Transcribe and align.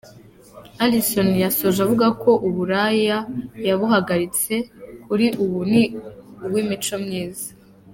Alison 0.83 1.29
yasoje 1.43 1.79
avuga 1.85 2.07
ko 2.21 2.31
uburaya 2.47 3.17
yabuhagaritse, 3.67 4.53
kuri 5.05 5.25
ubu 5.43 5.59
ni 5.71 5.83
uw'imico 6.45 6.95
myiza. 7.03 7.47